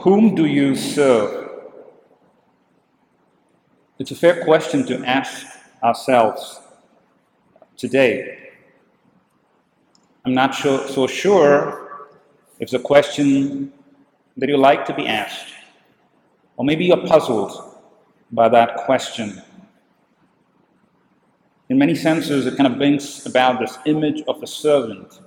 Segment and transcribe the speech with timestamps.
[0.00, 1.50] Whom do you serve?
[3.98, 5.46] It's a fair question to ask
[5.82, 6.58] ourselves
[7.76, 8.48] today.
[10.24, 12.08] I'm not so, so sure
[12.58, 13.74] if it's a question
[14.38, 15.52] that you like to be asked,
[16.56, 17.76] or maybe you're puzzled
[18.32, 19.42] by that question.
[21.68, 25.20] In many senses, it kind of brings about this image of a servant.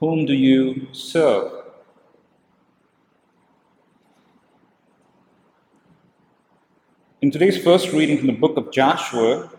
[0.00, 1.63] Whom do you serve?
[7.24, 9.50] In today's first reading from the book of Joshua,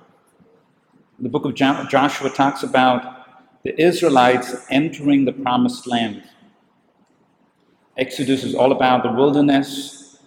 [1.18, 6.22] the book of Joshua talks about the Israelites entering the promised land.
[7.98, 10.20] Exodus is all about the wilderness.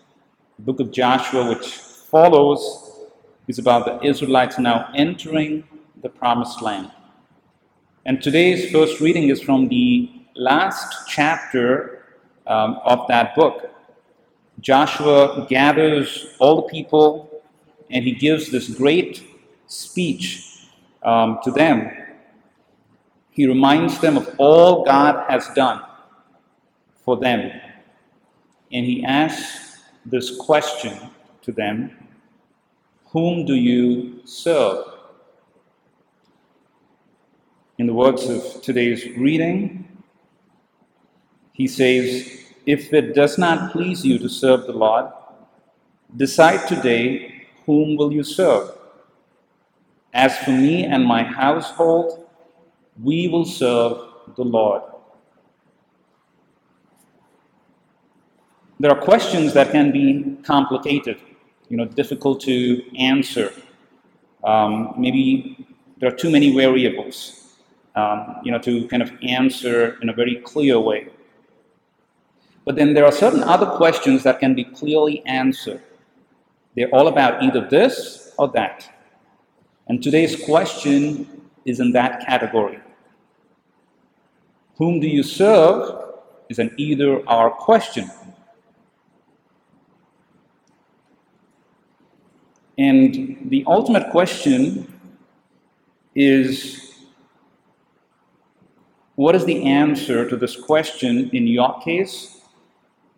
[0.56, 3.06] The book of Joshua, which follows,
[3.46, 5.62] is about the Israelites now entering
[6.02, 6.90] the promised land.
[8.04, 12.02] And today's first reading is from the last chapter
[12.48, 13.70] um, of that book.
[14.58, 17.27] Joshua gathers all the people
[17.90, 19.22] and he gives this great
[19.66, 20.66] speech
[21.02, 21.90] um, to them.
[23.30, 25.82] He reminds them of all God has done
[27.04, 27.52] for them.
[28.72, 31.10] And he asks this question
[31.42, 31.96] to them
[33.06, 34.84] Whom do you serve?
[37.78, 39.88] In the words of today's reading,
[41.52, 42.28] he says,
[42.66, 45.06] If it does not please you to serve the Lord,
[46.16, 47.37] decide today
[47.68, 48.66] whom will you serve?
[50.14, 52.26] As for me and my household,
[53.08, 53.92] we will serve
[54.36, 54.82] the Lord.
[58.80, 61.18] There are questions that can be complicated,
[61.68, 62.56] you know, difficult to
[62.96, 63.52] answer.
[64.42, 65.66] Um, maybe
[65.98, 67.58] there are too many variables,
[67.96, 71.08] um, you know, to kind of answer in a very clear way.
[72.64, 75.82] But then there are certain other questions that can be clearly answered.
[76.78, 78.88] They're all about either this or that.
[79.88, 82.78] And today's question is in that category.
[84.76, 86.14] Whom do you serve
[86.48, 88.08] is an either or question.
[92.78, 95.00] And the ultimate question
[96.14, 96.94] is
[99.16, 102.40] what is the answer to this question in your case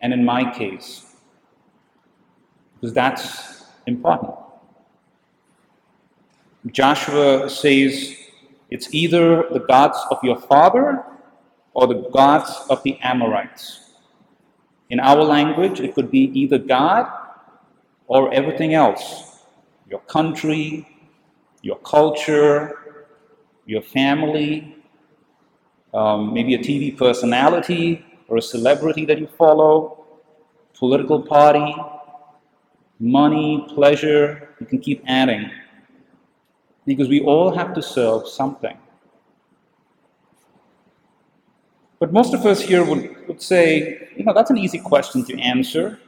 [0.01, 1.10] and in my case?
[2.81, 4.33] Because that's important.
[6.71, 8.15] Joshua says
[8.71, 11.03] it's either the gods of your father
[11.75, 13.91] or the gods of the Amorites.
[14.89, 17.07] In our language, it could be either God
[18.07, 19.27] or everything else
[19.87, 20.87] your country,
[21.61, 23.05] your culture,
[23.65, 24.75] your family,
[25.93, 30.05] um, maybe a TV personality or a celebrity that you follow,
[30.73, 31.75] political party,
[33.01, 35.49] money, pleasure, you can keep adding.
[36.85, 38.77] Because we all have to serve something.
[41.99, 45.39] But most of us here would, would say, you know, that's an easy question to
[45.39, 45.99] answer.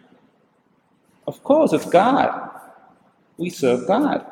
[1.28, 2.50] Of course, it's God.
[3.38, 4.26] We serve God.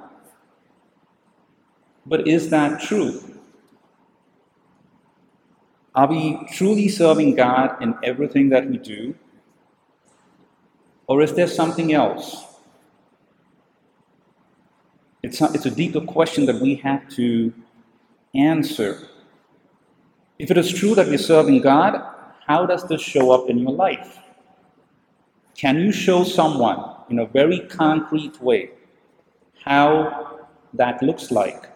[2.05, 3.23] But is that true?
[5.93, 9.13] Are we truly serving God in everything that we do?
[11.07, 12.50] Or is there something else?
[15.31, 17.53] It's, not, it's a deeper question that we have to
[18.35, 19.07] answer.
[20.37, 22.03] If it is true that we're serving God,
[22.45, 24.19] how does this show up in your life?
[25.55, 28.71] Can you show someone in a very concrete way
[29.63, 30.41] how
[30.73, 31.69] that looks like?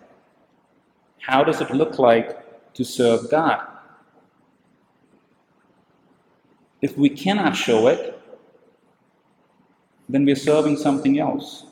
[1.22, 3.66] How does it look like to serve God?
[6.82, 8.22] If we cannot show it,
[10.10, 11.64] then we're serving something else.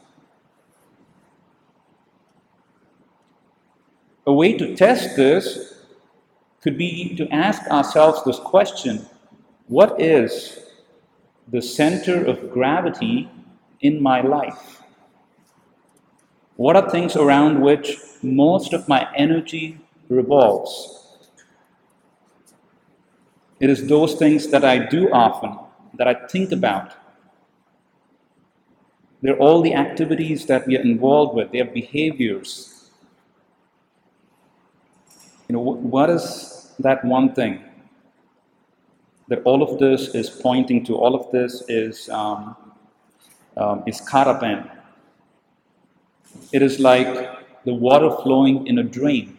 [4.26, 5.74] A way to test this
[6.62, 9.06] could be to ask ourselves this question
[9.68, 10.60] What is
[11.48, 13.30] the center of gravity
[13.82, 14.82] in my life?
[16.56, 21.00] What are things around which most of my energy revolves?
[23.60, 25.58] It is those things that I do often,
[25.96, 26.94] that I think about.
[29.22, 32.73] They're all the activities that we are involved with, their behaviors,
[35.54, 37.64] know, what is that one thing
[39.30, 40.96] that all of this is pointing to?
[40.96, 42.56] All of this is um,
[43.58, 44.70] um, is caught up in.
[46.52, 47.08] It is like
[47.66, 49.38] the water flowing in a drain.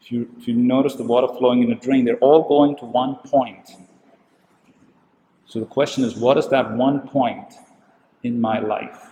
[0.00, 2.84] If you, if you notice the water flowing in a drain, they're all going to
[2.84, 3.70] one point.
[5.46, 7.52] So the question is, what is that one point
[8.22, 9.11] in my life?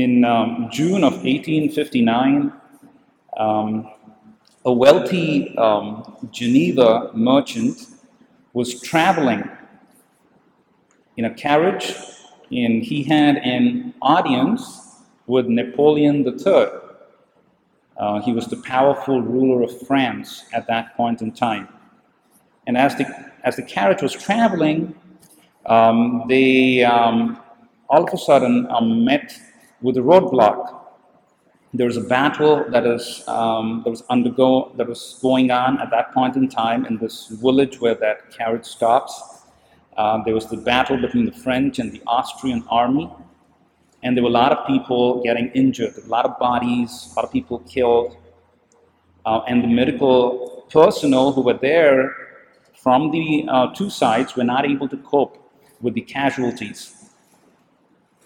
[0.00, 2.50] In um, June of 1859,
[3.36, 3.90] um,
[4.64, 7.86] a wealthy um, Geneva merchant
[8.54, 9.46] was traveling
[11.18, 11.94] in a carriage
[12.50, 16.68] and he had an audience with Napoleon III.
[17.98, 21.68] Uh, he was the powerful ruler of France at that point in time.
[22.66, 23.04] And as the,
[23.44, 24.94] as the carriage was traveling,
[25.66, 27.38] um, they um,
[27.90, 29.38] all of a sudden um, met
[29.82, 30.76] with a roadblock.
[31.72, 35.90] There was a battle that, is, um, that was undergo that was going on at
[35.90, 39.44] that point in time in this village where that carriage stops.
[39.96, 43.08] Uh, there was the battle between the French and the Austrian army,
[44.02, 47.24] and there were a lot of people getting injured, a lot of bodies, a lot
[47.24, 48.16] of people killed,
[49.26, 52.16] uh, and the medical personnel who were there
[52.74, 55.36] from the uh, two sides were not able to cope
[55.80, 57.10] with the casualties.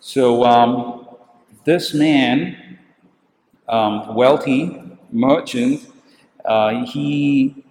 [0.00, 1.03] So um,
[1.64, 2.78] this man,
[3.68, 4.80] um, wealthy
[5.10, 5.86] merchant,
[6.44, 7.64] uh, he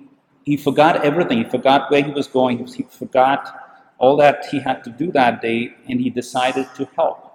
[0.46, 1.38] he forgot everything.
[1.44, 2.66] He forgot where he was going.
[2.68, 7.32] He forgot all that he had to do that day, and he decided to help.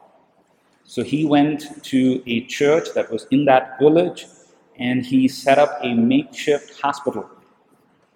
[0.84, 4.26] So he went to a church that was in that village,
[4.78, 7.28] and he set up a makeshift hospital.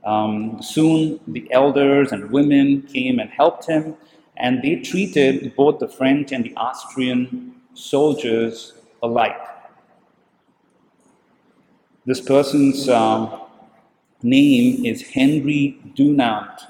[0.04, 3.94] Um, soon, the elders and women came and helped him,
[4.36, 9.36] and they treated both the French and the Austrian soldiers alike.
[12.04, 13.40] This person's um,
[14.22, 16.60] name is Henry Dunant.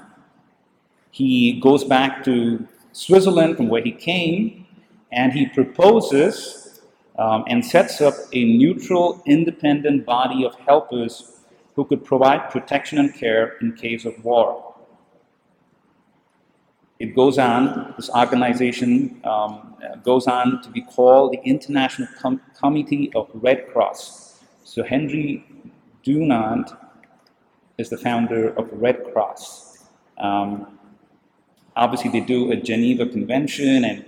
[1.11, 4.65] He goes back to Switzerland from where he came
[5.11, 6.81] and he proposes
[7.17, 11.41] um, and sets up a neutral, independent body of helpers
[11.75, 14.72] who could provide protection and care in case of war.
[17.03, 23.11] It goes on, this organization um, goes on to be called the International Com- Committee
[23.13, 24.39] of Red Cross.
[24.63, 25.45] So Henry
[26.05, 26.77] Dunant
[27.77, 29.89] is the founder of Red Cross.
[30.17, 30.79] Um,
[31.75, 34.05] obviously, they do a Geneva Convention, and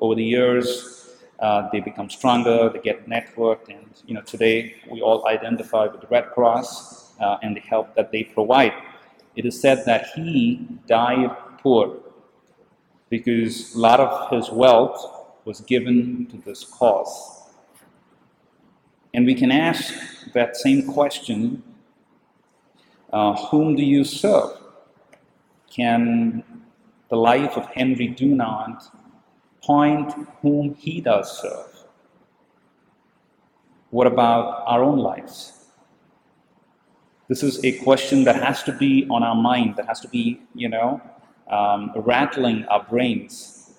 [0.00, 2.70] over the years, uh, they become stronger.
[2.70, 7.36] They get networked, and you know, today we all identify with the Red Cross uh,
[7.44, 8.72] and the help that they provide.
[9.36, 11.30] It is said that he died
[11.62, 12.00] poor
[13.08, 17.42] because a lot of his wealth was given to this cause.
[19.14, 19.94] And we can ask
[20.34, 21.62] that same question
[23.12, 24.58] uh, Whom do you serve?
[25.70, 26.42] Can
[27.08, 28.82] the life of Henry Dunant
[29.62, 30.12] point
[30.42, 31.72] whom he does serve?
[33.90, 35.52] What about our own lives?
[37.28, 40.40] This is a question that has to be on our mind, that has to be,
[40.54, 41.00] you know,
[41.50, 43.74] um, rattling our brains.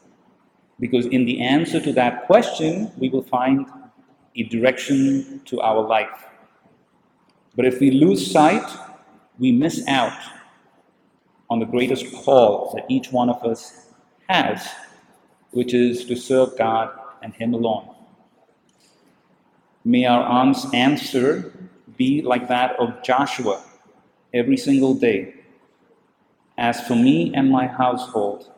[0.80, 3.66] Because in the answer to that question, we will find
[4.36, 6.26] a direction to our life.
[7.56, 8.68] But if we lose sight,
[9.40, 10.18] we miss out
[11.50, 13.88] on the greatest call that each one of us
[14.30, 14.68] has,
[15.52, 16.92] which is to serve God
[17.24, 17.96] and Him alone.
[19.84, 21.54] May our answer
[21.96, 23.64] be like that of Joshua
[24.34, 25.37] every single day
[26.58, 28.52] as for me and my household,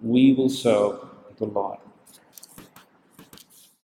[0.00, 1.00] we will serve
[1.38, 1.78] the Lord.